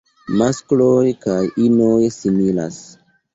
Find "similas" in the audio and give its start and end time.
2.17-2.81